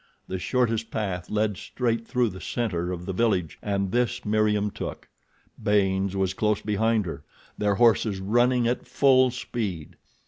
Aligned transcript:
The 0.27 0.39
shortest 0.39 0.89
path 0.89 1.29
led 1.29 1.57
straight 1.57 2.07
through 2.07 2.29
the 2.29 2.41
center 2.41 2.91
of 2.91 3.05
the 3.05 3.13
village, 3.13 3.59
and 3.61 3.91
this 3.91 4.25
Meriem 4.25 4.71
took. 4.71 5.07
Baynes 5.61 6.15
was 6.15 6.33
close 6.33 6.59
behind 6.61 7.05
her, 7.05 7.23
their 7.55 7.75
horses 7.75 8.19
running 8.19 8.67
at 8.67 8.87
full 8.87 9.29
speed. 9.29 9.95